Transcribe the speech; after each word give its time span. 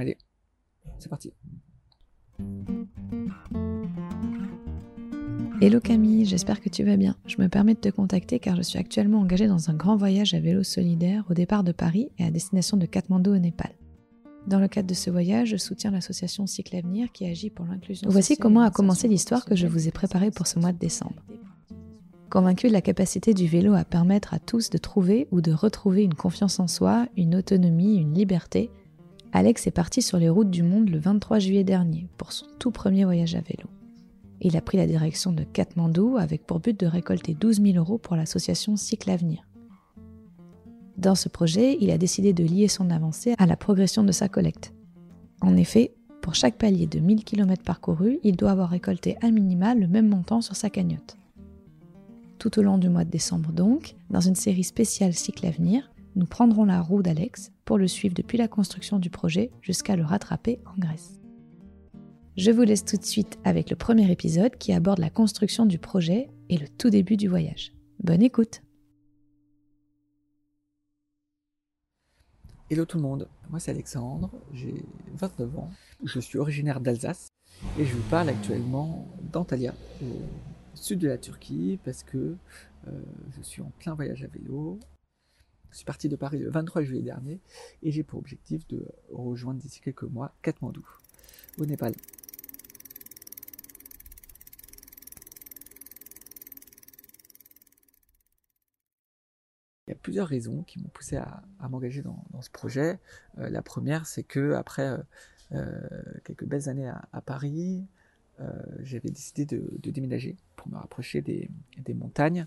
Allez, 0.00 0.16
c'est 0.98 1.10
parti. 1.10 1.30
Hello 5.60 5.78
Camille, 5.78 6.24
j'espère 6.24 6.62
que 6.62 6.70
tu 6.70 6.84
vas 6.84 6.96
bien. 6.96 7.16
Je 7.26 7.36
me 7.38 7.48
permets 7.48 7.74
de 7.74 7.80
te 7.80 7.90
contacter 7.90 8.38
car 8.38 8.56
je 8.56 8.62
suis 8.62 8.78
actuellement 8.78 9.18
engagée 9.20 9.46
dans 9.46 9.68
un 9.68 9.74
grand 9.74 9.98
voyage 9.98 10.32
à 10.32 10.40
vélo 10.40 10.62
solidaire 10.62 11.26
au 11.28 11.34
départ 11.34 11.64
de 11.64 11.72
Paris 11.72 12.08
et 12.16 12.24
à 12.24 12.30
destination 12.30 12.78
de 12.78 12.86
Katmandou 12.86 13.34
au 13.34 13.38
Népal. 13.38 13.72
Dans 14.46 14.58
le 14.58 14.68
cadre 14.68 14.88
de 14.88 14.94
ce 14.94 15.10
voyage, 15.10 15.48
je 15.48 15.58
soutiens 15.58 15.90
l'association 15.90 16.46
Cycle 16.46 16.76
Avenir 16.76 17.12
qui 17.12 17.26
agit 17.26 17.50
pour 17.50 17.66
l'inclusion. 17.66 18.08
Voici 18.08 18.38
comment 18.38 18.62
a 18.62 18.70
commencé 18.70 19.06
l'histoire 19.06 19.44
que 19.44 19.54
je 19.54 19.66
vous 19.66 19.86
ai 19.86 19.90
préparée 19.90 20.30
pour 20.30 20.46
ce 20.46 20.58
mois 20.58 20.72
de 20.72 20.78
décembre. 20.78 21.22
Convaincu 22.30 22.68
de 22.68 22.72
la 22.72 22.80
capacité 22.80 23.34
du 23.34 23.46
vélo 23.48 23.74
à 23.74 23.84
permettre 23.84 24.32
à 24.32 24.38
tous 24.38 24.70
de 24.70 24.78
trouver 24.78 25.28
ou 25.30 25.42
de 25.42 25.52
retrouver 25.52 26.04
une 26.04 26.14
confiance 26.14 26.58
en 26.58 26.68
soi, 26.68 27.06
une 27.18 27.34
autonomie, 27.34 27.96
une 27.96 28.14
liberté, 28.14 28.70
Alex 29.32 29.66
est 29.68 29.70
parti 29.70 30.02
sur 30.02 30.18
les 30.18 30.28
routes 30.28 30.50
du 30.50 30.64
monde 30.64 30.88
le 30.88 30.98
23 30.98 31.38
juillet 31.38 31.62
dernier 31.62 32.08
pour 32.18 32.32
son 32.32 32.46
tout 32.58 32.72
premier 32.72 33.04
voyage 33.04 33.36
à 33.36 33.40
vélo. 33.40 33.68
Il 34.40 34.56
a 34.56 34.60
pris 34.60 34.76
la 34.76 34.86
direction 34.86 35.32
de 35.32 35.44
Katmandou 35.44 36.16
avec 36.18 36.46
pour 36.46 36.58
but 36.58 36.78
de 36.78 36.86
récolter 36.86 37.34
12 37.34 37.62
000 37.62 37.76
euros 37.76 37.98
pour 37.98 38.16
l'association 38.16 38.76
Cycle 38.76 39.10
Avenir. 39.10 39.46
Dans 40.96 41.14
ce 41.14 41.28
projet, 41.28 41.78
il 41.80 41.90
a 41.90 41.98
décidé 41.98 42.32
de 42.32 42.42
lier 42.42 42.66
son 42.66 42.90
avancée 42.90 43.34
à 43.38 43.46
la 43.46 43.56
progression 43.56 44.02
de 44.02 44.12
sa 44.12 44.28
collecte. 44.28 44.74
En 45.40 45.56
effet, 45.56 45.94
pour 46.22 46.34
chaque 46.34 46.58
palier 46.58 46.86
de 46.86 46.98
1000 46.98 47.24
km 47.24 47.62
parcourus, 47.62 48.18
il 48.24 48.36
doit 48.36 48.50
avoir 48.50 48.68
récolté 48.68 49.16
à 49.22 49.30
minima 49.30 49.74
le 49.74 49.86
même 49.86 50.08
montant 50.08 50.40
sur 50.40 50.56
sa 50.56 50.70
cagnotte. 50.70 51.16
Tout 52.38 52.58
au 52.58 52.62
long 52.62 52.78
du 52.78 52.88
mois 52.88 53.04
de 53.04 53.10
décembre 53.10 53.52
donc, 53.52 53.94
dans 54.10 54.20
une 54.20 54.34
série 54.34 54.64
spéciale 54.64 55.12
Cycle 55.12 55.46
Avenir, 55.46 55.89
nous 56.16 56.26
prendrons 56.26 56.64
la 56.64 56.80
roue 56.80 57.02
d'Alex 57.02 57.52
pour 57.64 57.78
le 57.78 57.88
suivre 57.88 58.14
depuis 58.14 58.38
la 58.38 58.48
construction 58.48 58.98
du 58.98 59.10
projet 59.10 59.50
jusqu'à 59.62 59.96
le 59.96 60.04
rattraper 60.04 60.60
en 60.66 60.78
Grèce. 60.78 61.20
Je 62.36 62.50
vous 62.50 62.62
laisse 62.62 62.84
tout 62.84 62.96
de 62.96 63.04
suite 63.04 63.38
avec 63.44 63.70
le 63.70 63.76
premier 63.76 64.10
épisode 64.10 64.56
qui 64.56 64.72
aborde 64.72 64.98
la 64.98 65.10
construction 65.10 65.66
du 65.66 65.78
projet 65.78 66.30
et 66.48 66.56
le 66.56 66.68
tout 66.68 66.90
début 66.90 67.16
du 67.16 67.28
voyage. 67.28 67.72
Bonne 68.02 68.22
écoute 68.22 68.62
Hello 72.70 72.84
tout 72.84 72.98
le 72.98 73.02
monde, 73.02 73.28
moi 73.48 73.58
c'est 73.58 73.72
Alexandre, 73.72 74.30
j'ai 74.52 74.84
29 75.14 75.58
ans, 75.58 75.70
je 76.04 76.20
suis 76.20 76.38
originaire 76.38 76.80
d'Alsace 76.80 77.28
et 77.76 77.84
je 77.84 77.96
vous 77.96 78.08
parle 78.08 78.28
actuellement 78.28 79.08
d'Antalya, 79.32 79.74
au 80.02 80.06
sud 80.74 81.00
de 81.00 81.08
la 81.08 81.18
Turquie, 81.18 81.80
parce 81.84 82.04
que 82.04 82.36
euh, 82.86 83.02
je 83.36 83.42
suis 83.42 83.60
en 83.60 83.72
plein 83.80 83.94
voyage 83.94 84.22
à 84.22 84.28
vélo. 84.28 84.78
Je 85.70 85.76
suis 85.76 85.84
parti 85.84 86.08
de 86.08 86.16
Paris 86.16 86.38
le 86.38 86.50
23 86.50 86.82
juillet 86.82 87.02
dernier 87.02 87.40
et 87.82 87.92
j'ai 87.92 88.02
pour 88.02 88.18
objectif 88.18 88.66
de 88.68 88.86
rejoindre 89.12 89.60
d'ici 89.60 89.80
quelques 89.80 90.02
mois 90.02 90.34
Katmandou, 90.42 90.86
au 91.58 91.66
Népal. 91.66 91.94
Il 99.86 99.94
y 99.94 99.96
a 99.96 99.98
plusieurs 100.00 100.28
raisons 100.28 100.62
qui 100.62 100.78
m'ont 100.80 100.88
poussé 100.88 101.16
à, 101.16 101.42
m'engager 101.68 102.02
dans, 102.02 102.24
ce 102.40 102.50
projet. 102.50 103.00
Euh, 103.38 103.50
la 103.50 103.60
première, 103.60 104.06
c'est 104.06 104.22
que 104.22 104.52
après 104.52 104.86
euh, 104.86 104.98
euh, 105.52 105.80
quelques 106.24 106.44
belles 106.44 106.68
années 106.68 106.88
à, 106.88 107.20
Paris, 107.20 107.86
j'avais 108.82 109.10
décidé 109.10 109.44
de, 109.44 109.90
déménager 109.90 110.36
pour 110.56 110.68
me 110.68 110.76
rapprocher 110.76 111.20
des, 111.20 111.50
montagnes. 111.92 112.46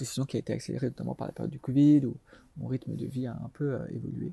Décision 0.00 0.24
qui 0.24 0.36
a 0.36 0.40
été 0.40 0.52
accélérée 0.52 0.88
notamment 0.88 1.14
par 1.14 1.26
la 1.26 1.32
période 1.32 1.50
du 1.50 1.60
Covid 1.60 2.06
où 2.06 2.16
mon 2.56 2.66
rythme 2.66 2.96
de 2.96 3.06
vie 3.06 3.26
a 3.26 3.32
un 3.32 3.50
peu 3.52 3.78
évolué 3.90 4.32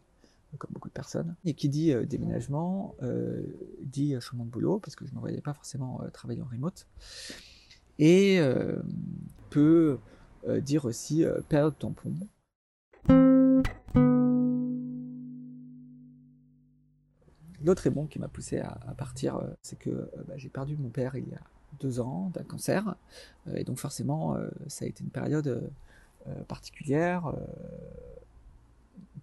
comme 0.58 0.72
beaucoup 0.74 0.88
de 0.88 0.94
personnes. 0.94 1.36
Et 1.46 1.54
qui 1.54 1.70
dit 1.70 1.94
déménagement, 2.08 2.96
dit 3.82 4.16
changement 4.20 4.46
de 4.46 4.50
boulot, 4.50 4.80
parce 4.80 4.96
que 4.96 5.06
je 5.06 5.14
ne 5.14 5.20
voyais 5.20 5.42
pas 5.42 5.54
forcément 5.54 6.02
travailler 6.14 6.42
en 6.42 6.48
remote. 6.48 6.88
Et 8.00 8.40
peut 9.50 10.00
euh, 10.48 10.62
dire 10.62 10.86
aussi 10.86 11.26
euh, 11.26 11.42
période 11.50 11.78
tampon. 11.78 12.14
L'autre 17.62 17.90
bon 17.90 18.08
qui 18.08 18.20
m'a 18.20 18.28
poussé 18.30 18.60
à, 18.60 18.78
partir, 18.98 19.38
euh, 19.38 19.48
c'est 19.62 19.78
que 19.78 20.10
bah, 20.28 20.36
j'ai 20.38 20.50
perdu 20.50 20.78
mon 20.78 20.90
père 20.90 21.16
il 21.16 21.28
y 21.28 21.34
a 21.34 21.42
deux 21.80 22.00
ans 22.00 22.32
d'un 22.34 22.44
cancer. 22.44 22.96
et 23.54 23.64
donc 23.64 23.78
forcément, 23.78 24.36
ça 24.68 24.86
a 24.86 24.88
été 24.88 25.04
une 25.04 25.10
période 25.10 25.70
particulière 26.48 27.34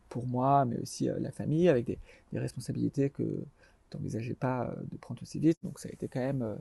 pour 0.09 0.27
moi, 0.27 0.65
mais 0.65 0.79
aussi 0.79 1.09
la 1.19 1.33
famille, 1.33 1.69
avec 1.69 1.87
des, 1.87 1.99
responsabilités 2.35 3.11
que 3.11 3.23
tu 3.23 3.97
n'envisageais 3.97 4.35
pas 4.35 4.75
de 4.91 4.97
prendre 4.97 5.23
aussi 5.23 5.39
vite. 5.39 5.59
Donc 5.65 5.79
ça 5.79 5.89
a 5.89 5.93
été 5.93 6.07
quand 6.09 6.21
même 6.21 6.57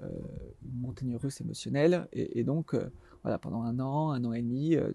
une 0.00 0.80
montagne 0.80 1.16
russe 1.16 1.40
émotionnelle. 1.40 2.08
Et, 2.12 2.42
donc, 2.44 2.74
voilà, 3.22 3.38
pendant 3.38 3.62
un 3.62 3.78
an, 3.80 4.10
un 4.12 4.24
an 4.24 4.32
et 4.32 4.42
demi, 4.42 4.76
euh, 4.76 4.92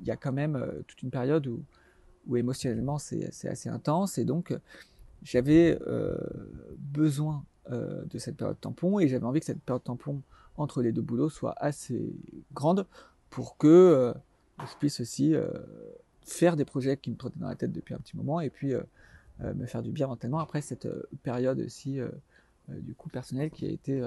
il 0.00 0.06
y 0.06 0.10
a 0.10 0.16
quand 0.16 0.32
même 0.32 0.56
euh, 0.56 0.82
toute 0.86 1.02
une 1.02 1.10
période 1.10 1.46
où, 1.46 1.62
où 2.26 2.36
émotionnellement 2.36 2.98
c'est 2.98 3.24
assez 3.48 3.68
intense 3.68 4.18
et 4.18 4.24
donc 4.24 4.56
j'avais 5.22 5.78
euh, 7.70 8.04
de 8.06 8.18
cette 8.18 8.36
période 8.36 8.60
tampon 8.60 8.98
et 8.98 9.08
j'avais 9.08 9.24
envie 9.24 9.40
que 9.40 9.46
cette 9.46 9.62
période 9.62 9.84
tampon 9.84 10.22
entre 10.56 10.82
les 10.82 10.92
deux 10.92 11.02
boulots 11.02 11.30
soit 11.30 11.54
assez 11.58 12.12
grande 12.52 12.86
pour 13.30 13.56
que 13.56 14.12
je 14.58 14.76
puisse 14.78 15.00
aussi 15.00 15.34
faire 16.24 16.56
des 16.56 16.64
projets 16.64 16.96
qui 16.96 17.10
me 17.10 17.16
trottaient 17.16 17.38
dans 17.38 17.46
la 17.46 17.54
tête 17.54 17.70
depuis 17.70 17.94
un 17.94 17.98
petit 17.98 18.16
moment 18.16 18.40
et 18.40 18.50
puis 18.50 18.72
me 19.40 19.66
faire 19.66 19.82
du 19.82 19.92
bien 19.92 20.08
mentalement 20.08 20.40
après 20.40 20.60
cette 20.60 20.88
période 21.22 21.60
aussi 21.60 22.00
du 22.68 22.94
coup 22.96 23.08
personnelle 23.08 23.50
qui 23.50 23.66
a 23.66 23.68
été 23.68 24.02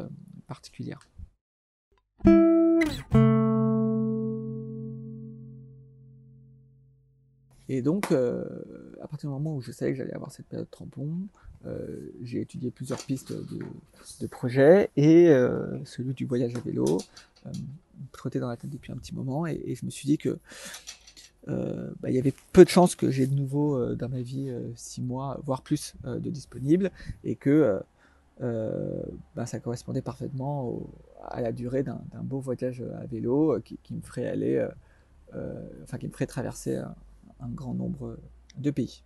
particulière. 0.47 1.07
Et 7.73 7.81
donc, 7.81 8.11
euh, 8.11 8.43
à 9.01 9.07
partir 9.07 9.29
du 9.29 9.33
moment 9.33 9.55
où 9.55 9.61
je 9.61 9.71
savais 9.71 9.93
que 9.93 9.97
j'allais 9.97 10.13
avoir 10.13 10.29
cette 10.29 10.45
période 10.47 10.69
tampon, 10.69 11.29
euh, 11.65 12.11
j'ai 12.23 12.41
étudié 12.41 12.71
plusieurs 12.71 12.99
pistes 12.99 13.33
de, 13.33 14.27
projets 14.27 14.89
et 14.95 15.29
euh, 15.29 15.83
celui 15.85 16.13
du 16.13 16.25
voyage 16.25 16.55
à 16.55 16.59
vélo 16.59 16.97
me 17.45 18.11
trottait 18.11 18.39
dans 18.39 18.47
la 18.47 18.57
tête 18.57 18.71
depuis 18.71 18.91
un 18.91 18.97
petit 18.97 19.13
moment 19.13 19.45
et, 19.45 19.75
je 19.75 19.85
me 19.85 19.91
suis 19.91 20.07
dit 20.07 20.17
que 20.17 20.39
bah, 21.47 22.09
il 22.09 22.15
y 22.15 22.19
avait 22.19 22.33
peu 22.53 22.63
de 22.63 22.69
chances 22.69 22.95
que 22.95 23.11
j'ai 23.11 23.27
de 23.27 23.35
nouveau 23.35 23.95
dans 23.95 24.09
ma 24.09 24.21
vie 24.21 24.51
six 24.75 25.01
mois, 25.01 25.39
voire 25.43 25.61
plus, 25.61 25.93
de 26.03 26.29
disponibles 26.29 26.91
et 27.23 27.35
que 27.35 27.79
bah, 28.39 29.45
ça 29.45 29.59
correspondait 29.59 30.01
parfaitement 30.01 30.81
à 31.23 31.41
la 31.41 31.51
durée 31.51 31.83
d'un 31.83 32.23
beau 32.23 32.39
voyage 32.39 32.83
à 32.99 33.05
vélo 33.05 33.59
qui 33.61 33.93
me 33.93 34.01
ferait 34.01 34.27
aller, 34.27 34.67
enfin 35.83 35.97
qui 35.97 36.07
me 36.07 36.11
ferait 36.11 36.27
traverser 36.27 36.75
un 37.39 37.49
grand 37.49 37.73
nombre 37.73 38.17
de 38.57 38.71
pays. 38.71 39.03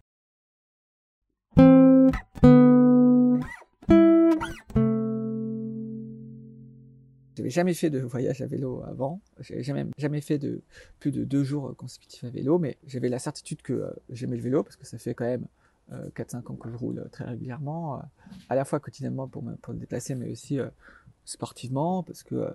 J'avais 7.46 7.54
jamais 7.54 7.74
fait 7.76 7.92
de 7.92 8.00
voyage 8.00 8.42
à 8.42 8.48
vélo 8.48 8.82
avant, 8.88 9.22
j'avais 9.40 9.62
jamais, 9.62 10.22
fait 10.22 10.40
de 10.40 10.62
plus 11.00 11.12
de 11.12 11.24
deux 11.24 11.44
jours 11.44 11.76
consécutifs 11.78 12.24
à 12.24 12.30
vélo, 12.30 12.58
mais 12.58 12.76
j'avais 12.88 13.08
la 13.08 13.20
certitude 13.20 13.62
que 13.62 13.74
euh, 13.74 13.92
j'aimais 14.10 14.36
le 14.36 14.42
vélo 14.42 14.64
parce 14.64 14.78
que 14.78 14.86
ça 14.88 14.98
fait 14.98 15.14
quand 15.14 15.26
même 15.26 15.46
4-5 15.92 15.92
euh, 15.94 16.40
ans 16.40 16.56
que 16.56 16.72
je 16.72 16.76
roule 16.76 17.08
très 17.12 17.24
régulièrement, 17.24 17.98
euh, 17.98 18.02
à 18.50 18.56
la 18.56 18.66
fois 18.66 18.80
quotidiennement 18.80 19.28
pour 19.28 19.44
me, 19.44 19.56
déplacer, 19.74 20.16
mais 20.16 20.32
aussi 20.32 20.58
sportivement 21.24 22.02
parce 22.02 22.24
que 22.24 22.48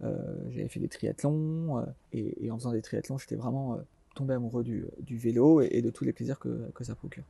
j'avais 0.00 0.68
fait 0.68 0.78
des 0.78 0.88
triathlons 0.88 1.84
et, 2.12 2.48
en 2.48 2.56
faisant 2.56 2.70
des 2.70 2.82
triathlons, 2.82 3.18
j'étais 3.18 3.34
vraiment 3.34 3.80
tomber 4.14 4.34
amoureux 4.34 4.62
du, 4.62 4.86
vélo 5.16 5.60
et, 5.60 5.82
de 5.82 5.90
tous 5.90 6.04
les 6.04 6.12
plaisirs 6.12 6.38
que, 6.38 6.84
ça 6.84 6.94
procure. 6.94 7.24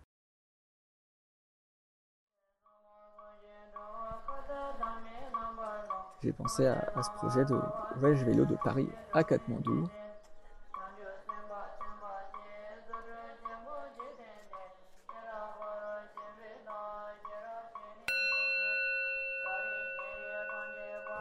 J'ai 6.23 6.33
pensé 6.33 6.67
à, 6.67 7.03
ce 7.03 7.11
projet 7.11 7.45
de 7.45 7.59
voyage 7.97 8.25
vélo 8.25 8.45
de 8.45 8.57
Paris 8.57 8.89
à 9.13 9.23
Katmandou. 9.23 9.89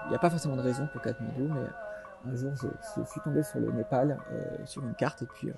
Il 0.06 0.10
n'y 0.10 0.16
a 0.16 0.20
pas 0.20 0.30
forcément 0.30 0.56
de 0.56 0.62
raison 0.62 0.88
pour 0.88 1.02
Katmandou, 1.02 1.48
mais 1.54 1.68
un 2.32 2.36
jour, 2.36 2.54
je, 2.56 3.04
suis 3.04 3.22
tombé 3.22 3.44
sur 3.44 3.60
le 3.60 3.72
Népal, 3.72 4.20
euh, 4.32 4.66
sur 4.66 4.84
une 4.84 4.96
carte, 4.96 5.22
et 5.24 5.28
puis, 5.28 5.50
euh, 5.50 5.54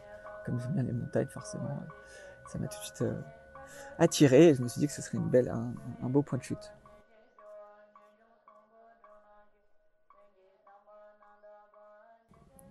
comme 0.45 0.60
j'aime 0.60 0.72
bien 0.72 0.83
les 0.83 0.94
montagnes, 0.94 1.28
forcément, 1.28 1.69
euh, 1.69 1.92
ça 2.48 2.57
m'a 2.57 2.68
tout 2.68 2.80
de 2.80 2.83
suite 2.83 3.04
attiré, 4.00 4.50
et 4.50 4.56
je 4.56 4.63
me 4.63 4.68
suis 4.68 4.80
dit 4.80 4.88
que 4.88 4.94
ce 4.94 5.01
serait 5.01 5.18
une 5.18 5.30
belle, 5.30 5.50
un, 5.50 6.10
beau 6.10 6.22
point 6.22 6.38
de 6.38 6.44
chute. 6.44 6.74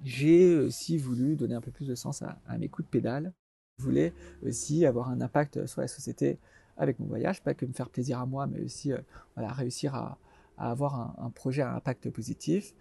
J'ai 0.07 0.55
aussi 0.55 0.99
voulu 0.99 1.35
donner 1.35 1.57
un 1.57 1.61
peu 1.61 1.73
plus 1.73 1.89
de 1.89 1.97
sens 1.97 2.23
à, 2.23 2.39
mes 2.59 2.69
coups 2.69 2.87
de 2.87 2.91
pédale. 2.93 3.33
Je 3.81 3.85
voulais 3.85 4.15
aussi 4.45 4.87
avoir 4.87 5.11
un 5.11 5.21
impact 5.21 5.67
sur 5.67 5.81
la 5.81 5.89
société 5.89 6.39
avec 6.77 7.01
mon 7.01 7.07
voyage, 7.07 7.43
pas 7.43 7.55
que 7.55 7.67
me 7.67 7.73
faire 7.73 7.91
plaisir 7.91 8.21
à 8.21 8.25
moi, 8.25 8.47
mais 8.47 8.61
aussi 8.61 8.93
voilà, 9.35 9.53
réussir 9.53 9.97
à, 9.97 10.17
avoir 10.59 11.21
un, 11.21 11.31
projet 11.31 11.63
à 11.63 11.75
impact 11.75 12.09
positif. 12.11 12.73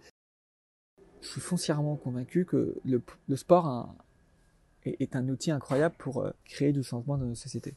Je 1.20 1.26
suis 1.26 1.40
foncièrement 1.40 1.96
convaincu 1.96 2.44
que 2.44 2.76
le, 2.84 3.02
sport 3.34 3.92
est, 4.84 5.16
un 5.16 5.28
outil 5.28 5.50
incroyable 5.50 5.96
pour 5.98 6.30
créer 6.44 6.72
du 6.72 6.84
changement 6.84 7.18
dans 7.18 7.26
nos 7.26 7.34
sociétés. 7.34 7.74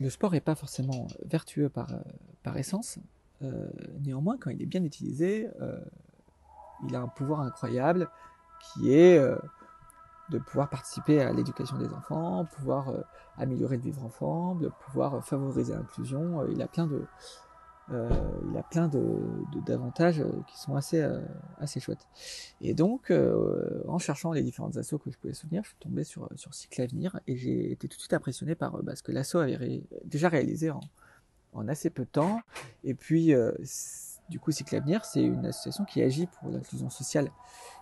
Le 0.00 0.10
sport 0.10 0.32
n'est 0.32 0.42
pas 0.42 0.54
forcément 0.54 1.06
vertueux 1.24 1.70
par 1.70 2.58
essence, 2.58 2.98
néanmoins, 4.00 4.36
quand 4.36 4.50
il 4.50 4.60
est 4.60 4.66
bien 4.66 4.84
utilisé, 4.84 5.48
il 6.86 6.94
a 6.94 7.00
un 7.00 7.08
pouvoir 7.08 7.40
incroyable 7.40 8.08
qui 8.60 8.92
est 8.92 9.18
de 10.30 10.38
pouvoir 10.38 10.68
participer 10.68 11.20
à 11.20 11.32
l'éducation 11.32 11.78
des 11.78 11.92
enfants, 11.92 12.44
pouvoir 12.56 12.88
euh, 12.90 13.00
améliorer 13.36 13.76
le 13.76 13.82
vivre 13.82 14.04
ensemble, 14.04 14.70
pouvoir 14.86 15.14
euh, 15.14 15.20
favoriser 15.20 15.74
l'inclusion. 15.74 16.40
Euh, 16.40 16.48
il 16.52 16.60
a 16.62 16.68
plein 16.68 16.86
de, 16.86 17.04
il 17.90 18.58
a 18.58 18.62
plein 18.62 18.86
de, 18.86 19.02
d'avantages 19.64 20.22
qui 20.46 20.60
sont 20.60 20.76
assez, 20.76 21.02
assez 21.56 21.80
chouettes. 21.80 22.06
Et 22.60 22.74
donc, 22.74 23.10
en 23.88 23.98
cherchant 23.98 24.30
les 24.32 24.42
différentes 24.42 24.76
assos 24.76 24.98
que 24.98 25.10
je 25.10 25.16
pouvais 25.16 25.32
soutenir, 25.32 25.62
je 25.62 25.68
suis 25.68 25.78
tombé 25.78 26.04
sur, 26.04 26.28
sur 26.36 26.52
Cycle 26.52 26.82
Avenir 26.82 27.18
et 27.26 27.38
j'ai 27.38 27.72
été 27.72 27.88
tout 27.88 27.96
de 27.96 28.00
suite 28.00 28.12
impressionné 28.12 28.54
par 28.54 28.82
bah, 28.82 28.94
ce 28.94 29.02
que 29.02 29.10
l'asso 29.10 29.36
avait 29.36 29.82
déjà 30.04 30.28
réalisé 30.28 30.70
en, 30.70 30.80
en, 31.54 31.66
assez 31.66 31.88
peu 31.88 32.04
de 32.04 32.10
temps. 32.10 32.42
Et 32.84 32.92
puis, 32.92 33.32
du 34.28 34.38
coup, 34.38 34.50
Cycle 34.50 34.76
Avenir, 34.76 35.04
c'est 35.04 35.22
une 35.22 35.46
association 35.46 35.84
qui 35.84 36.02
agit 36.02 36.26
pour 36.26 36.50
l'inclusion 36.50 36.90
sociale 36.90 37.30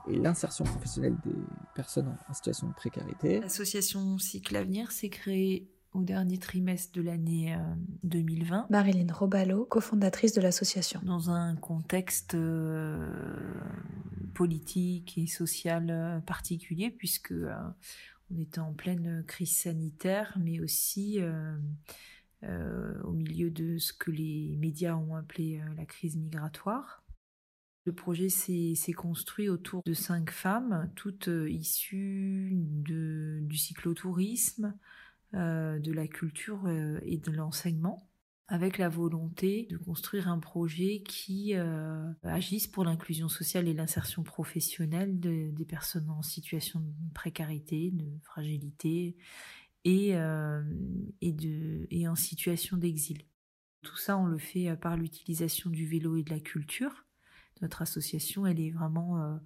et 0.08 0.16
l'insertion 0.16 0.64
professionnelle 0.64 1.16
des 1.24 1.34
personnes 1.74 2.16
en 2.28 2.32
situation 2.32 2.68
de 2.68 2.74
précarité. 2.74 3.40
L'association 3.40 4.18
Cycle 4.18 4.56
Avenir 4.56 4.92
s'est 4.92 5.08
créée 5.08 5.68
au 5.96 6.02
dernier 6.02 6.38
trimestre 6.38 6.92
de 6.92 7.02
l'année 7.02 7.56
2020. 8.04 8.58
Euh, 8.58 8.62
Marilyn 8.70 9.12
Robalo, 9.12 9.64
cofondatrice 9.64 10.34
de 10.34 10.40
l'association. 10.40 11.00
Dans 11.02 11.30
un 11.30 11.56
contexte 11.56 12.34
euh, 12.34 13.08
politique 14.34 15.16
et 15.16 15.26
social 15.26 15.88
euh, 15.90 16.20
particulier, 16.20 16.90
puisque 16.90 17.34
on 18.30 18.38
était 18.38 18.60
en 18.60 18.72
pleine 18.72 19.24
crise 19.26 19.56
sanitaire, 19.56 20.36
mais 20.38 20.60
aussi 20.60 21.18
au 22.42 23.12
milieu 23.12 23.50
de 23.50 23.78
ce 23.78 23.92
que 23.92 24.10
les 24.10 24.56
médias 24.58 24.94
ont 24.96 25.16
appelé 25.16 25.60
la 25.76 25.86
crise 25.86 26.16
migratoire. 26.16 27.06
Le 27.86 27.92
projet 27.92 28.28
s'est 28.28 28.92
construit 28.92 29.48
autour 29.48 29.80
de 29.86 29.94
cinq 29.94 30.30
femmes, 30.32 30.90
toutes 30.96 31.28
euh, 31.28 31.48
issues 31.48 32.50
du 32.52 33.56
cyclotourisme, 33.56 34.76
euh, 35.34 35.78
de 35.78 35.92
la 35.92 36.08
culture 36.08 36.66
euh, 36.66 36.98
et 37.04 37.16
de 37.16 37.30
l'enseignement, 37.30 38.10
avec 38.48 38.78
la 38.78 38.88
volonté 38.88 39.68
de 39.70 39.76
construire 39.76 40.26
un 40.28 40.40
projet 40.40 41.04
qui 41.06 41.54
agisse 42.22 42.68
pour 42.68 42.84
l'inclusion 42.84 43.28
sociale 43.28 43.66
et 43.66 43.74
l'insertion 43.74 44.22
professionnelle 44.22 45.18
des 45.18 45.64
personnes 45.64 46.10
en 46.10 46.22
situation 46.22 46.78
de 46.78 47.12
précarité, 47.12 47.90
de 47.90 48.06
fragilité 48.22 49.16
et, 49.86 50.14
et 51.90 52.08
en 52.08 52.14
situation 52.14 52.76
d'exil. 52.76 53.22
Tout 53.82 53.96
ça, 53.96 54.18
on 54.18 54.26
le 54.26 54.38
fait 54.38 54.76
par 54.76 54.96
l'utilisation 54.96 55.70
du 55.70 55.86
vélo 55.86 56.16
et 56.16 56.22
de 56.22 56.30
la 56.30 56.40
culture 56.40 57.06
notre 57.62 57.82
association, 57.82 58.46
elle 58.46 58.60
est 58.60 58.70
vraiment 58.70 59.22
euh, 59.22 59.36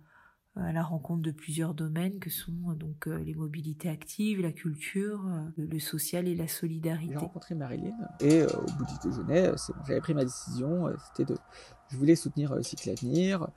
à 0.57 0.73
la 0.73 0.83
rencontre 0.83 1.23
de 1.23 1.31
plusieurs 1.31 1.75
domaines 1.75 2.19
que 2.19 2.31
sont 2.31 2.71
euh, 2.71 2.75
donc 2.75 3.07
euh, 3.07 3.19
les 3.19 3.35
mobilités 3.35 3.89
actives, 3.89 4.41
la 4.41 4.53
culture, 4.53 5.23
le 5.57 5.79
social 5.79 6.27
et 6.27 6.35
la 6.35 6.49
solidarité. 6.49 7.13
J'ai 7.13 7.19
rencontré 7.19 7.55
Marilyn 7.55 7.97
et 8.21 8.43
au 8.45 8.67
bout 8.79 8.85
du 8.85 9.09
déjeuner, 9.09 9.53
j'avais 9.87 10.01
pris 10.01 10.15
ma 10.15 10.25
décision, 10.25 10.91
c'était 11.07 11.33
de, 11.33 11.39
je 11.89 11.97
voulais 11.97 12.17
soutenir 12.17 12.65
Cycle 12.65 12.91
Avenir, 12.91 13.49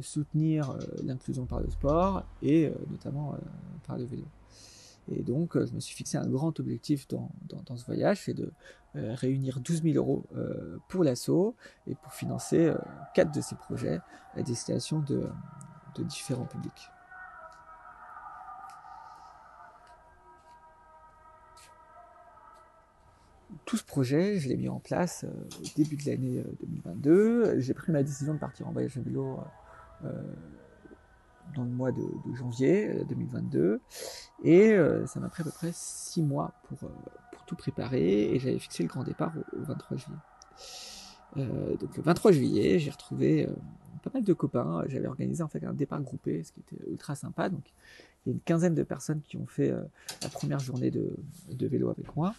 soutenir 0.00 0.76
l'inclusion 1.02 1.46
par 1.46 1.60
le 1.60 1.70
sport 1.70 2.24
et 2.42 2.72
notamment 2.90 3.36
par 3.86 3.98
le 3.98 4.04
vélo. 4.04 4.24
Et 5.08 5.22
donc, 5.22 5.56
je 5.56 5.72
me 5.72 5.80
suis 5.80 5.94
fixé 5.94 6.18
un 6.18 6.26
grand 6.26 6.58
objectif 6.58 7.06
dans, 7.08 7.30
dans, 7.48 7.76
ce 7.76 7.84
voyage, 7.84 8.22
c'est 8.24 8.34
de 8.34 8.52
euh, 8.96 9.14
réunir 9.14 9.60
12 9.60 9.82
000 9.82 9.96
euros 9.96 10.24
euh, 10.36 10.78
pour 10.88 11.04
l'assaut 11.04 11.54
et 11.86 11.94
pour 11.94 12.12
financer 12.12 12.66
euh, 12.66 12.78
quatre 13.14 13.32
de 13.32 13.40
ces 13.40 13.54
projets 13.54 14.00
à 14.34 14.42
destination 14.42 15.00
de, 15.00 15.28
de 15.96 16.02
différents 16.02 16.46
publics. 16.46 16.90
Tout 23.64 23.76
ce 23.76 23.84
projet, 23.84 24.38
je 24.38 24.48
l'ai 24.48 24.56
mis 24.56 24.68
en 24.68 24.80
place 24.80 25.24
au 25.24 25.76
début 25.76 25.96
de 25.96 26.10
l'année 26.10 26.44
2022. 26.60 27.60
J'ai 27.60 27.74
pris 27.74 27.92
ma 27.92 28.02
décision 28.02 28.34
de 28.34 28.38
partir 28.38 28.68
en 28.68 28.72
voyage 28.72 28.96
à 28.96 29.00
vélo 29.00 29.40
dans 31.54 31.64
le 31.64 31.70
mois 31.70 31.92
de, 31.92 32.04
janvier 32.34 33.04
2022. 33.08 33.80
Euh, 34.44 34.48
et 34.48 34.72
euh, 34.72 35.06
ça 35.06 35.20
m'a 35.20 35.28
pris 35.28 35.42
à 35.42 35.44
peu 35.44 35.50
près 35.50 35.70
six 35.72 36.22
mois 36.22 36.52
pour, 36.64 36.78
euh, 36.84 36.92
pour 37.32 37.44
tout 37.44 37.56
préparer. 37.56 38.34
Et 38.34 38.38
j'avais 38.38 38.58
fixé 38.58 38.82
le 38.82 38.88
grand 38.88 39.04
départ 39.04 39.32
au, 39.52 39.62
23 39.62 39.96
juillet. 39.96 41.76
donc 41.80 41.96
le 41.96 42.02
23 42.02 42.32
juillet, 42.32 42.78
j'ai 42.78 42.90
retrouvé 42.90 43.48
pas 44.02 44.10
mal 44.14 44.24
de 44.24 44.32
copains. 44.32 44.84
J'avais 44.88 45.06
organisé 45.06 45.42
en 45.42 45.48
fait 45.48 45.64
un 45.64 45.72
départ 45.72 46.00
groupé, 46.00 46.42
ce 46.42 46.52
qui 46.52 46.60
était 46.60 46.90
ultra 46.90 47.14
sympa. 47.14 47.48
Donc 47.48 47.64
il 48.24 48.30
y 48.30 48.32
a 48.32 48.34
une 48.34 48.40
quinzaine 48.40 48.74
de 48.74 48.82
personnes 48.82 49.20
qui 49.22 49.36
ont 49.36 49.46
fait 49.46 49.72
la 50.22 50.28
première 50.28 50.58
journée 50.58 50.90
de, 50.90 51.16
de 51.50 51.66
vélo 51.66 51.90
avec 51.90 52.14
moi. 52.16 52.34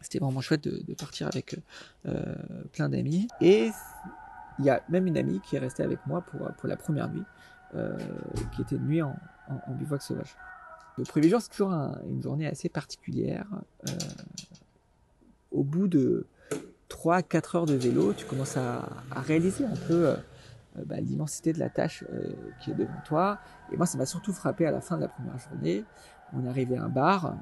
C'était 0.00 0.20
vraiment 0.20 0.40
chouette 0.40 0.68
de, 0.68 0.94
partir 0.94 1.26
avec 1.26 1.56
plein 2.72 2.88
d'amis. 2.88 3.28
Et 3.40 3.70
il 4.58 4.64
y 4.64 4.70
a 4.70 4.82
même 4.88 5.06
une 5.06 5.16
amie 5.16 5.40
qui 5.40 5.56
est 5.56 5.60
restée 5.60 5.82
avec 5.82 5.98
moi 6.06 6.22
pour, 6.22 6.40
pour 6.52 6.68
la 6.68 6.76
première 6.76 7.08
nuit. 7.08 7.24
Euh, 7.74 7.98
qui 8.54 8.62
était 8.62 8.78
de 8.78 8.82
nuit 8.82 9.02
en, 9.02 9.14
en, 9.48 9.74
bivouac 9.74 10.00
sauvage. 10.00 10.34
Le 10.98 11.04
premier 11.04 11.28
jour, 11.28 11.40
c'est 11.40 11.50
toujours 11.50 11.70
une 11.70 12.20
journée 12.20 12.48
assez 12.48 12.68
particulière. 12.68 13.46
Euh, 13.88 13.92
au 15.52 15.62
bout 15.62 15.86
de 15.86 16.26
3-4 16.90 17.56
heures 17.56 17.66
de 17.66 17.74
vélo, 17.74 18.12
tu 18.14 18.26
commences 18.26 18.56
à, 18.56 18.84
réaliser 19.14 19.64
un 19.64 19.76
peu 19.86 20.08
euh, 20.08 20.16
bah, 20.86 21.00
l'immensité 21.00 21.52
de 21.52 21.60
la 21.60 21.70
tâche 21.70 22.02
qui 22.60 22.72
est 22.72 22.74
devant 22.74 23.00
toi. 23.06 23.38
Et 23.72 23.76
moi, 23.76 23.86
ça 23.86 23.96
m'a 23.96 24.06
surtout 24.06 24.32
frappé 24.32 24.66
à 24.66 24.72
la 24.72 24.80
fin 24.80 24.96
de 24.96 25.02
la 25.02 25.08
première 25.08 25.38
journée. 25.38 25.84
On 26.32 26.44
est 26.44 26.48
arrivé 26.48 26.76
à 26.76 26.82
un 26.82 26.88
bar 26.88 27.36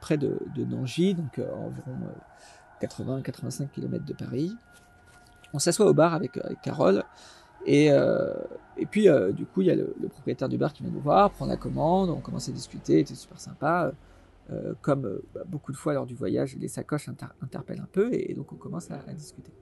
près 0.00 0.16
de, 0.16 0.38
de 0.54 0.64
Nangy, 0.64 1.14
donc 1.14 1.38
environ 1.38 1.98
80-85 2.80 3.68
km 3.68 4.04
de 4.04 4.14
Paris. 4.14 4.56
On 5.52 5.58
s'assoit 5.58 5.86
au 5.86 5.94
bar 5.94 6.14
avec 6.14 6.40
Carole 6.62 7.04
et, 7.66 7.90
euh, 7.90 8.32
et 8.76 8.86
puis, 8.86 9.08
euh, 9.08 9.32
du 9.32 9.44
coup, 9.44 9.62
il 9.62 9.66
y 9.66 9.70
a 9.70 9.74
le, 9.74 9.92
propriétaire 10.08 10.48
du 10.48 10.56
bar 10.56 10.72
qui 10.72 10.82
vient 10.82 10.92
nous 10.92 11.00
voir, 11.00 11.30
prend 11.30 11.46
la 11.46 11.56
commande, 11.56 12.10
on 12.10 12.20
commence 12.20 12.48
à 12.48 12.52
discuter, 12.52 12.98
c'était 13.00 13.14
super 13.14 13.40
sympa. 13.40 13.92
Euh, 14.52 14.74
comme 14.80 15.20
bah, 15.34 15.40
beaucoup 15.44 15.72
de 15.72 15.76
fois 15.76 15.92
lors 15.92 16.06
du 16.06 16.14
voyage, 16.14 16.56
les 16.56 16.68
sacoches 16.68 17.08
interpellent 17.42 17.80
un 17.80 17.88
peu, 17.90 18.10
et, 18.12 18.32
donc 18.34 18.52
on 18.52 18.56
commence 18.56 18.88
à, 18.92 18.98
discuter. 19.12 19.52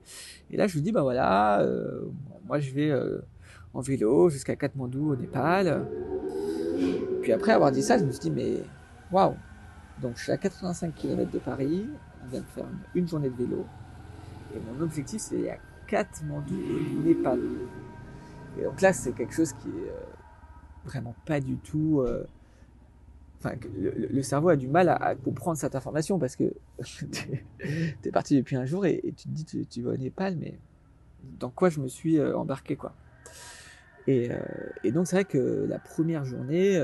Et 0.51 0.59
là, 0.59 0.67
je 0.67 0.75
lui 0.75 0.83
dis, 0.83 0.93
bah 0.93 1.03
voilà, 1.03 1.67
moi 2.47 2.59
je 2.59 2.71
vais 2.73 2.93
en 3.73 3.81
vélo 3.81 4.29
jusqu'à 4.29 4.57
Katmandou 4.57 5.13
au 5.13 5.17
Népal. 5.17 5.87
Puis 7.23 7.33
après 7.33 7.53
avoir 7.53 7.73
dit 7.73 7.83
ça, 7.83 7.97
je 7.97 8.05
me 8.05 8.11
suis 8.11 8.21
dit, 8.21 8.31
mais 8.31 8.57
waouh! 9.11 9.35
Donc 10.03 10.19
je 10.19 10.25
suis 10.25 10.33
à 10.33 10.37
85 10.37 10.95
km 10.95 11.31
de 11.31 11.39
Paris, 11.39 11.89
on 12.23 12.29
vient 12.29 12.41
de 12.41 12.47
faire 12.47 12.67
une, 12.95 13.09
journée 13.09 13.31
de 13.31 13.37
vélo, 13.37 13.65
et 14.55 14.59
mon 14.59 14.83
objectif 14.83 15.23
c'est 15.23 15.49
à 15.49 15.57
Katmandou 15.87 16.55
au 16.55 17.03
Népal. 17.07 17.39
Et 18.59 18.65
donc 18.65 18.81
là, 18.81 18.93
c'est 18.93 19.13
quelque 19.13 19.35
chose 19.35 19.53
qui 19.53 19.69
est 19.69 19.91
euh, 19.91 20.01
vraiment 20.85 21.15
pas 21.27 21.41
du 21.41 21.57
tout. 21.57 22.01
Euh, 22.01 22.27
enfin, 23.39 23.55
le, 23.77 24.23
cerveau 24.23 24.51
a 24.51 24.57
du 24.57 24.69
mal 24.69 24.89
à, 24.89 25.15
comprendre 25.15 25.59
cette 25.59 25.75
information 25.75 26.19
parce 26.19 26.37
que 26.37 26.53
tu 26.85 27.09
es, 28.05 28.11
parti 28.11 28.37
depuis 28.37 28.57
un 28.57 28.65
jour 28.65 28.87
et, 28.87 29.03
tu 29.17 29.29
te 29.29 29.29
dis 29.29 29.45
tu, 29.45 29.67
tu, 29.67 29.83
vas 29.83 29.93
au 29.93 29.97
Népal, 29.97 30.37
mais 30.37 30.59
dans 31.39 31.51
quoi 31.51 31.69
je 31.69 31.81
me 31.81 31.89
suis 31.89 32.19
euh, 32.19 32.37
embarqué 32.37 32.77
quoi. 32.77 32.95
Et, 34.07 34.29
donc 34.93 35.07
c'est 35.07 35.17
vrai 35.17 35.25
que 35.25 35.65
la 35.67 35.79
première 35.79 36.27
journée, 36.27 36.79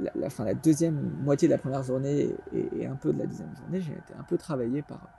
la, 0.00 0.28
la 0.38 0.54
deuxième 0.54 0.98
moitié 1.22 1.46
de 1.46 1.52
la 1.52 1.58
première 1.58 1.82
journée 1.82 2.34
et, 2.54 2.86
un 2.86 2.96
peu 2.96 3.12
de 3.12 3.18
la 3.18 3.26
deuxième 3.26 3.54
journée, 3.54 3.82
j'ai 3.82 3.92
été 3.92 4.14
un 4.18 4.22
peu 4.22 4.38
travaillé 4.38 4.80
par, 4.80 5.10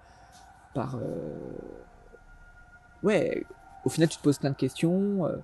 par 0.74 1.00
ouais, 3.04 3.46
au 3.86 3.90
final, 3.90 4.10
tu 4.10 4.18
te 4.18 4.24
poses 4.24 4.40
plein 4.40 4.52
de 4.52 4.56
questions. 4.56 5.26
Euh, 5.26 5.38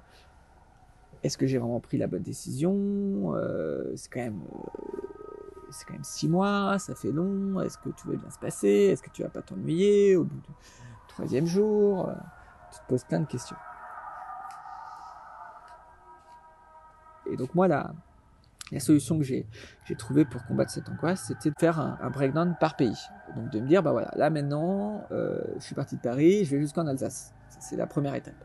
est-ce 1.23 1.37
que 1.37 1.45
j'ai 1.45 1.57
vraiment 1.57 1.79
pris 1.79 1.97
la 1.97 2.07
bonne 2.07 2.23
décision 2.23 3.35
euh, 3.35 3.91
C'est 3.95 4.09
quand 4.09 4.21
même, 4.21 4.41
euh, 4.53 5.67
c'est 5.71 5.85
quand 5.85 5.93
même 5.93 6.03
six 6.03 6.29
mois, 6.29 6.79
ça 6.79 6.95
fait 6.95 7.11
long. 7.11 7.59
Est-ce 7.61 7.77
que 7.77 7.89
tout 7.89 8.09
va 8.09 8.15
bien 8.15 8.29
se 8.29 8.39
passer 8.39 8.67
Est-ce 8.67 9.03
que 9.03 9.09
tu 9.09 9.23
vas 9.23 9.29
pas 9.29 9.41
t'ennuyer 9.41 10.15
au 10.15 10.23
bout 10.23 10.39
du 10.39 10.53
troisième 11.09 11.45
jour 11.45 12.09
Tu 12.71 12.79
te 12.79 12.85
poses 12.87 13.03
plein 13.03 13.19
de 13.19 13.25
questions. 13.25 13.57
Et 17.29 17.35
donc 17.35 17.53
moi, 17.53 17.67
la, 17.67 17.91
solution 18.79 19.19
que 19.19 19.25
j'ai 19.25 19.45
trouvée 19.97 20.25
pour 20.25 20.45
combattre 20.45 20.71
cette 20.71 20.87
angoisse, 20.89 21.25
c'était 21.27 21.49
de 21.49 21.55
faire 21.59 21.79
un, 21.79 22.09
breakdown 22.09 22.55
par 22.59 22.75
pays. 22.75 22.97
Donc 23.35 23.49
de 23.49 23.59
me 23.59 23.67
dire, 23.67 23.83
bah 23.83 23.91
voilà, 23.91 24.11
là 24.15 24.29
maintenant, 24.29 25.03
je 25.11 25.59
suis 25.59 25.75
parti 25.75 25.97
de 25.97 26.01
Paris, 26.01 26.45
je 26.45 26.55
vais 26.55 26.61
jusqu'en 26.61 26.87
Alsace. 26.87 27.33
C'est 27.59 27.75
la 27.75 27.87
première 27.87 28.15
étape. 28.15 28.43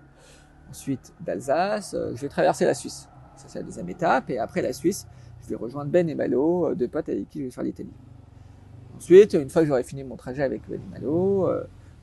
Ensuite, 0.71 1.13
d'Alsace, 1.21 1.95
euh, 1.95 2.13
je 2.15 2.21
vais 2.23 2.29
traverser 2.29 2.65
la 2.65 2.75
Suisse. 2.75 3.09
Ça, 3.37 3.47
c'est 3.49 3.59
la 3.59 3.65
deuxième 3.65 3.89
étape. 3.89 4.31
Et 4.31 4.39
après 4.39 4.63
la 4.63 4.73
Suisse, 4.73 5.07
je 5.43 5.49
vais 5.49 5.57
rejoindre 5.57 5.91
Ben 5.91 6.09
et 6.09 6.15
Malo, 6.15 6.69
euh, 6.69 6.75
deux 6.75 6.89
potes 6.89 7.09
avec 7.09 7.29
qui 7.29 7.41
je 7.41 7.45
vais 7.45 7.51
faire 7.51 7.65
l'Italie. 7.65 7.93
Ensuite, 8.97 9.35
une 9.35 9.51
fois 9.51 9.63
que 9.63 9.69
j'aurai 9.69 9.83
fini 9.83 10.05
mon 10.05 10.17
trajet 10.17 10.43
avec 10.43 10.63
Ben 10.69 10.81
et 10.81 11.01
Malo, 11.01 11.49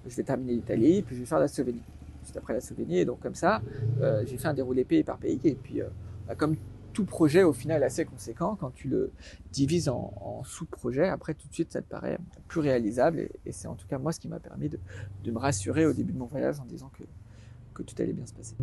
je 0.05 0.15
vais 0.15 0.23
terminer 0.23 0.53
l'Italie, 0.53 1.01
puis 1.01 1.15
je 1.15 1.21
vais 1.21 1.25
faire 1.25 1.39
la 1.39 1.47
Slovénie. 1.47 1.81
Juste 2.23 2.37
après 2.37 2.53
la 2.53 2.61
Slovénie. 2.61 2.99
Et 2.99 3.05
donc, 3.05 3.19
comme 3.21 3.35
ça, 3.35 3.61
j'ai 4.25 4.37
fait 4.37 4.47
un 4.47 4.53
déroulé 4.53 4.83
pays 4.83 5.03
par 5.03 5.17
pays. 5.17 5.39
Et 5.43 5.55
puis, 5.55 5.81
bah, 6.27 6.35
comme 6.35 6.55
tout 6.93 7.05
projet 7.05 7.43
au 7.43 7.53
final 7.53 7.83
assez 7.83 8.05
conséquent, 8.05 8.55
quand 8.59 8.71
tu 8.71 8.87
le 8.87 9.11
divises 9.51 9.89
en, 9.89 10.43
sous-projets, 10.43 11.07
après 11.07 11.33
tout 11.33 11.47
de 11.47 11.53
suite 11.53 11.71
ça 11.71 11.81
te 11.81 11.87
paraît 11.87 12.17
plus 12.47 12.59
réalisable 12.59 13.27
et, 13.45 13.51
c'est 13.51 13.67
en 13.67 13.75
tout 13.75 13.87
cas 13.87 13.97
moi 13.97 14.11
ce 14.11 14.19
qui 14.19 14.27
m'a 14.27 14.39
permis 14.39 14.69
de, 14.69 14.79
me 15.31 15.37
rassurer 15.37 15.85
au 15.85 15.93
début 15.93 16.13
de 16.13 16.17
mon 16.17 16.25
voyage 16.25 16.59
en 16.59 16.65
disant 16.65 16.91
que, 16.97 17.03
que 17.73 17.83
tout 17.83 17.95
allait 18.01 18.13
bien 18.13 18.25
se 18.25 18.33
passer. 18.33 18.55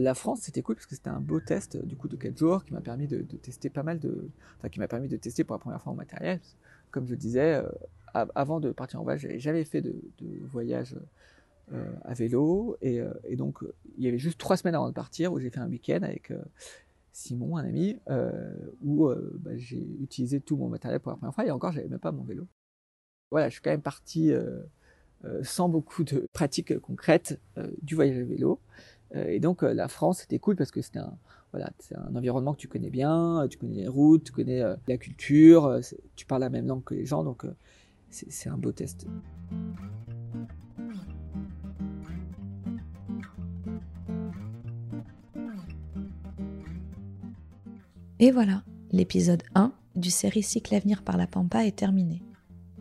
La 0.00 0.14
France, 0.14 0.42
c'était 0.42 0.62
cool 0.62 0.76
parce 0.76 0.86
que 0.86 0.94
c'était 0.94 1.10
un 1.10 1.20
beau 1.20 1.40
test 1.40 1.76
du 1.76 1.96
coup 1.96 2.06
de 2.06 2.14
4 2.14 2.38
jours 2.38 2.64
qui 2.64 2.72
m'a 2.72 2.80
permis 2.80 3.08
de, 3.08 3.22
tester 3.22 3.68
pas 3.68 3.82
mal 3.82 3.98
de, 3.98 4.30
enfin 4.56 4.68
qui 4.68 4.78
m'a 4.78 4.86
permis 4.86 5.08
de 5.08 5.16
tester 5.16 5.42
pour 5.42 5.54
la 5.54 5.58
première 5.58 5.82
fois 5.82 5.92
mon 5.92 5.96
matériel. 5.96 6.40
Comme 6.92 7.08
je 7.08 7.16
disais, 7.16 7.54
euh, 7.54 7.68
avant 8.14 8.60
de 8.60 8.70
partir 8.70 9.00
en 9.00 9.02
voyage, 9.02 9.26
j'avais 9.38 9.64
fait 9.64 9.80
de, 9.80 10.00
voyage 10.42 10.96
euh, 11.72 11.92
à 12.04 12.14
vélo 12.14 12.76
euh, 12.84 13.12
et, 13.24 13.34
donc 13.34 13.58
il 13.96 14.04
y 14.04 14.08
avait 14.08 14.18
juste 14.18 14.38
trois 14.38 14.56
semaines 14.56 14.76
avant 14.76 14.86
de 14.88 14.94
partir 14.94 15.32
où 15.32 15.40
j'ai 15.40 15.50
fait 15.50 15.58
un 15.58 15.68
week-end 15.68 16.02
avec 16.02 16.32
Simon, 17.12 17.56
un 17.56 17.64
ami, 17.64 17.98
où 18.84 19.10
bah, 19.40 19.50
j'ai 19.56 19.84
utilisé 20.00 20.38
tout 20.40 20.56
mon 20.56 20.68
matériel 20.68 21.00
pour 21.00 21.10
la 21.10 21.16
première 21.16 21.34
fois 21.34 21.44
et 21.44 21.50
encore 21.50 21.72
j'avais 21.72 21.88
même 21.88 21.98
pas 21.98 22.12
mon 22.12 22.22
vélo. 22.22 22.46
Voilà, 23.32 23.48
je 23.48 23.54
suis 23.54 23.62
quand 23.62 23.70
même 23.70 23.82
parti 23.82 24.32
sans 25.42 25.68
beaucoup 25.68 26.04
de 26.04 26.24
pratiques 26.32 26.78
concrètes 26.78 27.40
du 27.82 27.96
voyage 27.96 28.18
à 28.18 28.22
vélo. 28.22 28.60
Euh, 29.14 29.26
et 29.28 29.40
donc 29.40 29.62
euh, 29.62 29.72
la 29.72 29.88
France, 29.88 30.20
c'était 30.20 30.38
cool 30.38 30.56
parce 30.56 30.70
que 30.70 30.82
c'était 30.82 30.98
un, 30.98 31.16
voilà, 31.52 31.70
c'est 31.78 31.96
un 31.96 32.14
environnement 32.14 32.52
que 32.52 32.58
tu 32.58 32.68
connais 32.68 32.90
bien, 32.90 33.46
tu 33.50 33.58
connais 33.58 33.76
les 33.76 33.88
routes, 33.88 34.24
tu 34.24 34.32
connais 34.32 34.62
euh, 34.62 34.76
la 34.86 34.98
culture, 34.98 35.80
tu 36.16 36.26
parles 36.26 36.42
la 36.42 36.50
même 36.50 36.66
langue 36.66 36.84
que 36.84 36.94
les 36.94 37.06
gens, 37.06 37.24
donc 37.24 37.44
c'est 38.10 38.48
un 38.48 38.58
beau 38.58 38.72
test. 38.72 39.06
Et 48.20 48.32
voilà, 48.32 48.64
l'épisode 48.90 49.44
1 49.54 49.72
du 49.94 50.10
série 50.10 50.42
Cycle 50.42 50.74
Avenir 50.74 51.02
par 51.02 51.16
la 51.16 51.28
Pampa 51.28 51.64
est 51.64 51.76
terminé. 51.76 52.22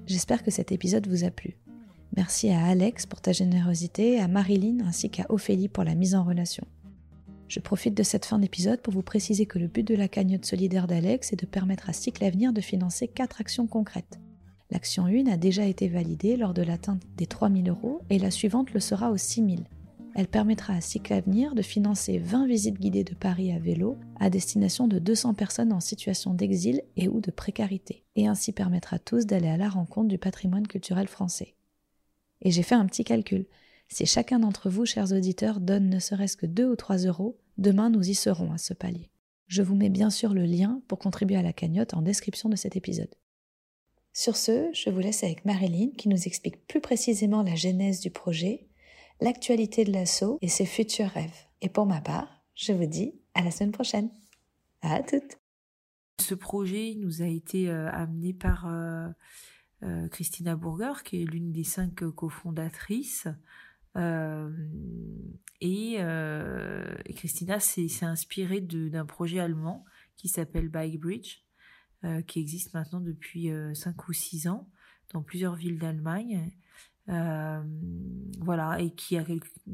J'espère 0.08 0.44
que 0.44 0.50
cet 0.50 0.72
épisode 0.72 1.06
vous 1.08 1.26
a 1.26 1.32
plu. 1.32 1.58
Merci 2.16 2.50
à 2.50 2.66
Alex 2.66 3.06
pour 3.06 3.22
ta 3.22 3.32
générosité, 3.32 4.20
à 4.20 4.28
Marilyn 4.28 4.86
ainsi 4.86 5.10
qu'à 5.10 5.26
Ophélie 5.30 5.68
pour 5.68 5.84
la 5.84 5.96
mise 5.96 6.16
en 6.16 6.24
relation. 6.24 6.66
Je 7.48 7.60
profite 7.60 7.96
de 7.96 8.04
cette 8.04 8.26
fin 8.26 8.40
d'épisode 8.40 8.82
pour 8.82 8.94
vous 8.94 9.04
préciser 9.04 9.46
que 9.46 9.60
le 9.60 9.68
but 9.68 9.88
de 9.88 9.96
la 9.96 10.08
cagnotte 10.08 10.46
solidaire 10.46 10.88
d'Alex 10.88 11.32
est 11.32 11.40
de 11.40 11.46
permettre 11.46 11.90
à 11.90 11.94
Cycle 11.94 12.24
Avenir 12.26 12.52
de 12.52 12.62
financer 12.62 13.08
quatre 13.08 13.40
actions 13.40 13.68
concrètes. 13.68 14.20
L'action 14.70 15.06
1 15.06 15.28
a 15.28 15.38
déjà 15.38 15.64
été 15.66 15.88
validée 15.88 16.36
lors 16.36 16.54
de 16.54 16.62
l'atteinte 16.62 17.02
des 17.16 17.26
3000 17.26 17.70
euros 17.70 18.02
et 18.10 18.20
la 18.20 18.32
suivante 18.32 18.74
le 18.74 18.82
sera 18.82 19.12
aux 19.12 19.18
6000. 19.18 19.64
Elle 20.14 20.28
permettra 20.28 20.74
à 20.74 20.82
Cycle 20.82 21.14
Avenir 21.14 21.56
de 21.56 21.62
financer 21.62 22.18
20 22.18 22.48
visites 22.48 22.80
guidées 22.80 23.04
de 23.04 23.14
Paris 23.14 23.54
à 23.54 23.60
vélo 23.60 23.98
à 24.20 24.30
destination 24.30 24.88
de 24.88 25.00
200 25.00 25.36
personnes 25.36 25.72
en 25.72 25.80
situation 25.80 26.34
d'exil 26.34 26.82
et 26.98 27.08
ou 27.08 27.22
de 27.22 27.32
précarité, 27.32 28.04
et 28.16 28.28
ainsi 28.28 28.52
permettre 28.52 28.94
à 28.94 29.00
tous 29.00 29.26
d'aller 29.26 29.48
à 29.48 29.58
la 29.58 29.70
rencontre 29.70 30.08
du 30.08 30.18
patrimoine 30.18 30.68
culturel 30.68 31.08
français. 31.08 31.57
Et 32.42 32.52
j'ai 32.52 32.64
fait 32.64 32.76
un 32.76 32.86
petit 32.86 33.04
calcul. 33.04 33.46
Si 33.90 34.06
chacun 34.06 34.40
d'entre 34.40 34.70
vous, 34.70 34.86
chers 34.86 35.12
auditeurs, 35.12 35.60
donne 35.60 35.90
ne 35.90 36.00
serait-ce 36.00 36.38
que 36.38 36.46
2 36.46 36.72
ou 36.72 36.76
3 36.76 36.98
euros, 36.98 37.38
demain 37.58 37.90
nous 37.90 38.08
y 38.08 38.16
serons 38.16 38.52
à 38.52 38.58
ce 38.58 38.74
palier. 38.74 39.10
Je 39.48 39.62
vous 39.62 39.76
mets 39.76 39.90
bien 39.90 40.10
sûr 40.10 40.34
le 40.34 40.44
lien 40.44 40.82
pour 40.88 41.00
contribuer 41.00 41.38
à 41.38 41.42
la 41.42 41.54
cagnotte 41.54 41.94
en 41.94 42.02
description 42.02 42.50
de 42.50 42.58
cet 42.58 42.76
épisode. 42.76 43.14
Sur 44.12 44.36
ce, 44.36 44.70
je 44.74 44.90
vous 44.90 45.00
laisse 45.00 45.24
avec 45.24 45.46
Marilyn 45.46 45.92
qui 45.98 46.10
nous 46.10 46.28
explique 46.28 46.68
plus 46.68 46.82
précisément 46.82 47.44
la 47.44 47.56
genèse 47.56 48.02
du 48.02 48.10
projet, 48.10 48.68
l'actualité 49.22 49.86
de 49.86 49.94
l'assaut 49.94 50.38
et 50.42 50.48
ses 50.48 50.66
futurs 50.66 51.10
rêves. 51.10 51.46
Et 51.62 51.70
pour 51.70 51.86
ma 51.86 52.02
part, 52.02 52.44
je 52.56 52.74
vous 52.74 52.88
dis 52.88 53.14
à 53.36 53.44
la 53.44 53.52
semaine 53.52 53.72
prochaine. 53.72 54.10
À 54.82 55.02
toutes. 55.02 55.38
Ce 56.20 56.34
projet 56.34 56.96
nous 56.98 57.22
a 57.22 57.28
été 57.28 57.70
euh, 57.70 57.90
amené 57.92 58.34
par 58.34 58.66
euh, 58.68 59.08
Christina 60.12 60.56
Burger, 60.56 61.04
qui 61.04 61.22
est 61.22 61.26
l'une 61.26 61.52
des 61.52 61.64
cinq 61.64 62.04
cofondatrices. 62.16 63.28
Euh, 63.98 64.52
et, 65.60 65.96
euh, 66.00 66.96
et, 67.06 67.14
Christina 67.14 67.60
s'est 67.60 68.06
inspirée 68.06 68.62
d'un 68.62 69.06
projet 69.06 69.40
allemand 69.40 69.86
qui 70.16 70.28
s'appelle 70.28 70.70
Bike 70.70 71.00
Bridge, 71.00 71.44
qui 72.28 72.40
existe 72.40 72.74
maintenant 72.74 73.02
depuis 73.02 73.50
5 73.74 74.08
ou 74.08 74.14
6 74.14 74.48
ans 74.48 74.70
dans 75.14 75.22
plusieurs 75.22 75.56
villes 75.56 75.80
d'Allemagne. 75.80 76.52
voilà, 77.08 78.80
et 78.80 78.92
qui, 78.92 79.18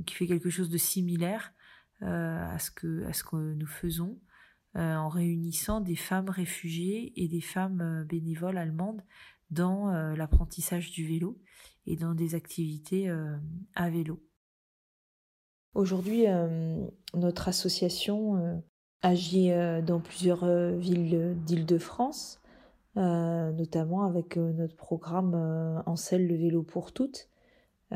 fait 0.09 0.27
quelque 0.27 0.49
chose 0.49 0.69
de 0.69 0.77
similaire 0.77 1.53
à 2.01 2.57
ce 2.59 2.71
que 2.71 3.53
nous 3.53 3.67
faisons. 3.67 4.19
En 4.75 5.07
réunissant 5.07 5.81
des 5.81 5.95
femmes 5.95 6.29
réfugiées 6.29 7.13
et 7.15 7.27
des 7.27 7.41
femmes 7.41 8.05
bénévoles 8.09 8.57
allemandes 8.57 9.03
dans 9.53 9.89
euh, 9.89 10.15
l'apprentissage 10.15 10.91
du 10.91 11.07
vélo 11.07 11.37
et 11.85 11.95
dans 11.95 12.13
des 12.13 12.35
activités 12.35 13.09
euh, 13.09 13.35
à 13.75 13.89
vélo. 13.89 14.19
Aujourd'hui, 15.75 16.27
euh, 16.27 16.85
notre 17.13 17.47
association 17.47 18.61
agit 19.01 19.49
dans 19.85 19.99
plusieurs 19.99 20.45
villes 20.77 21.35
d'Île-de-France, 21.45 22.39
notamment 22.95 24.03
avec 24.03 24.37
notre 24.37 24.75
programme 24.75 25.33
En 25.87 25.95
selle 25.95 26.27
le 26.27 26.35
vélo 26.35 26.61
pour 26.61 26.93
toutes, 26.93 27.27
qui 27.89 27.95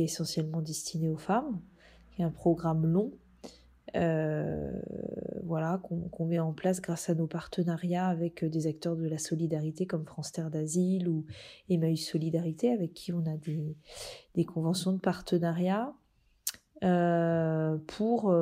est 0.00 0.04
essentiellement 0.04 0.60
destiné 0.60 1.08
aux 1.08 1.16
femmes, 1.16 1.60
qui 2.10 2.22
est 2.22 2.24
un 2.24 2.32
programme 2.32 2.84
long 2.84 3.12
euh, 3.96 4.70
voilà, 5.44 5.80
qu'on 5.82 6.26
met 6.26 6.38
en 6.38 6.52
place 6.52 6.80
grâce 6.80 7.08
à 7.08 7.14
nos 7.14 7.26
partenariats 7.26 8.06
avec 8.06 8.44
euh, 8.44 8.48
des 8.48 8.66
acteurs 8.66 8.96
de 8.96 9.06
la 9.06 9.18
solidarité 9.18 9.86
comme 9.86 10.04
France 10.04 10.32
Terre 10.32 10.50
d'Asile 10.50 11.08
ou 11.08 11.24
Emmaüs 11.70 12.06
Solidarité, 12.06 12.72
avec 12.72 12.92
qui 12.92 13.12
on 13.12 13.24
a 13.26 13.36
des, 14.34 14.44
conventions 14.44 14.92
de 14.92 14.98
partenariat 14.98 15.94
euh, 16.84 17.76
pour, 17.86 18.32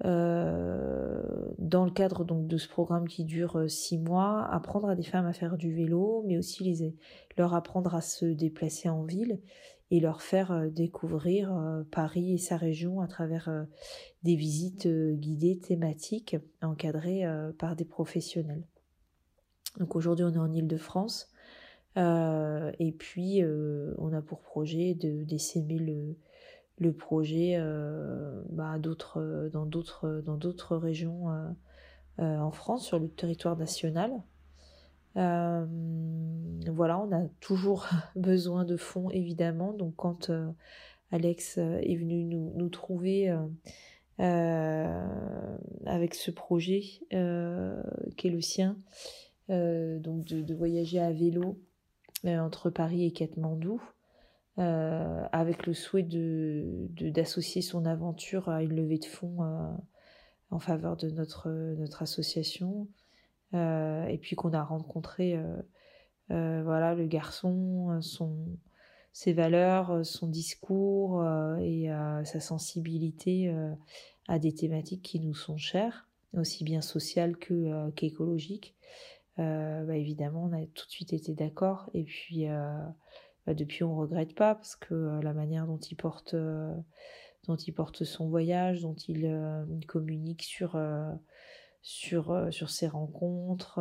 dans 0.00 1.84
le 1.84 1.90
cadre 1.90 2.24
donc 2.24 2.46
de 2.46 2.56
ce 2.56 2.68
programme 2.68 3.08
qui 3.08 3.24
dure 3.24 3.64
six 3.68 3.98
mois, 3.98 4.46
apprendre 4.50 4.88
à 4.88 4.94
des 4.94 5.02
femmes 5.02 5.26
à 5.26 5.32
faire 5.32 5.56
du 5.56 5.74
vélo, 5.74 6.24
mais 6.26 6.38
aussi 6.38 6.62
les, 6.64 6.94
leur 7.36 7.54
apprendre 7.54 7.94
à 7.94 8.00
se 8.00 8.26
déplacer 8.26 8.88
en 8.88 9.02
ville 9.02 9.40
et 9.94 10.00
leur 10.00 10.22
faire 10.22 10.50
euh, 10.50 10.68
découvrir 10.70 11.56
euh, 11.56 11.84
Paris 11.92 12.34
et 12.34 12.38
sa 12.38 12.56
région 12.56 13.00
à 13.00 13.06
travers 13.06 13.48
euh, 13.48 13.62
des 14.24 14.34
visites 14.34 14.88
guidées 14.88 15.60
thématiques 15.60 16.36
encadrées 16.62 17.24
par 17.58 17.76
des 17.76 17.84
professionnels. 17.84 18.64
Donc 19.78 19.94
aujourd'hui 19.94 20.24
on 20.24 20.32
est 20.32 20.38
en 20.38 20.50
Ile-de-France 20.50 21.30
et 21.96 22.92
puis 22.98 23.42
on 23.98 24.12
a 24.14 24.22
pour 24.22 24.40
projet 24.40 24.94
de 24.94 25.24
d'essaimer 25.24 26.16
le, 26.78 26.92
projet 26.94 27.58
bah, 28.48 28.78
dans 28.78 29.66
d'autres 29.66 30.76
régions 30.76 31.26
en 32.16 32.50
France 32.50 32.86
sur 32.86 32.98
le 32.98 33.10
territoire 33.10 33.58
national 33.58 34.10
euh, 35.16 35.66
voilà, 36.66 36.98
on 36.98 37.12
a 37.12 37.28
toujours 37.40 37.86
besoin 38.16 38.64
de 38.64 38.76
fonds 38.76 39.10
évidemment. 39.10 39.72
Donc 39.72 39.94
quand 39.96 40.30
euh, 40.30 40.50
Alex 41.10 41.58
euh, 41.58 41.78
est 41.82 41.96
venu 41.96 42.24
nous, 42.24 42.68
trouver 42.68 43.34
avec 44.18 46.14
ce 46.14 46.30
projet 46.30 46.80
qui 46.80 48.28
est 48.28 48.30
le 48.30 48.40
sien, 48.40 48.76
donc 49.48 50.24
de, 50.24 50.54
voyager 50.54 51.00
à 51.00 51.12
vélo 51.12 51.58
entre 52.24 52.70
Paris 52.70 53.04
et 53.04 53.12
Katmandou, 53.12 53.82
avec 54.56 55.66
le 55.66 55.74
souhait 55.74 56.04
de 56.04 56.88
d'associer 57.10 57.60
son 57.60 57.86
aventure 57.86 58.48
à 58.48 58.62
une 58.62 58.76
levée 58.76 58.98
de 58.98 59.04
fonds 59.04 59.38
en 60.50 60.58
faveur 60.60 60.96
de 60.96 61.10
notre 61.10 62.02
association 62.02 62.86
et 63.54 64.18
puis 64.20 64.36
qu'on 64.36 64.52
a 64.52 64.62
rencontré 64.62 65.38
voilà 66.28 66.94
le 66.94 67.06
garçon 67.06 68.00
son 68.00 68.58
ses 69.12 69.32
valeurs, 69.32 70.04
son 70.04 70.26
discours 70.26 71.24
et 71.60 71.88
sa 72.24 72.40
sensibilité 72.40 73.54
à 74.26 74.38
des 74.38 74.52
thématiques 74.52 75.02
qui 75.02 75.20
nous 75.20 75.34
sont 75.34 75.56
chères, 75.56 76.08
aussi 76.36 76.64
bien 76.64 76.80
sociales 76.80 77.36
que 77.36 77.90
qu'écologiques. 77.90 78.74
Bah, 79.36 79.96
évidemment, 79.96 80.44
on 80.44 80.52
a 80.52 80.66
tout 80.66 80.86
de 80.86 80.90
suite 80.90 81.12
été 81.12 81.32
d'accord. 81.32 81.90
Et 81.94 82.02
puis, 82.02 82.46
bah, 83.46 83.54
depuis, 83.54 83.84
on 83.84 83.96
regrette 83.96 84.34
pas 84.34 84.56
parce 84.56 84.74
que 84.74 85.20
la 85.22 85.32
manière 85.32 85.66
dont 85.66 85.78
il 85.78 85.96
porte, 85.96 86.34
dont 86.34 87.56
il 87.56 87.72
porte 87.72 88.02
son 88.02 88.28
voyage, 88.28 88.82
dont 88.82 88.96
il 89.06 89.86
communique 89.86 90.42
sur 90.42 90.76
sur 91.84 92.48
sur 92.50 92.70
ses 92.70 92.88
rencontres 92.88 93.78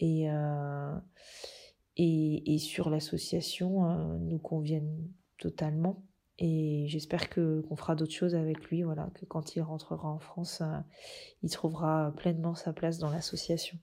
et 0.00 0.26
et, 1.96 2.54
et 2.54 2.58
sur 2.58 2.90
l'association 2.90 4.18
nous 4.18 4.38
conviennent 4.38 5.06
totalement. 5.38 6.02
Et 6.38 6.86
j'espère 6.88 7.28
qu'on 7.28 7.76
fera 7.76 7.94
d'autres 7.94 8.14
choses 8.14 8.34
avec 8.34 8.64
lui, 8.70 8.82
voilà, 8.82 9.10
que 9.14 9.26
quand 9.26 9.56
il 9.56 9.60
rentrera 9.60 10.08
en 10.08 10.18
France, 10.18 10.62
il 11.42 11.50
trouvera 11.50 12.14
pleinement 12.16 12.54
sa 12.54 12.72
place 12.72 12.98
dans 12.98 13.10
l'association. 13.10 13.78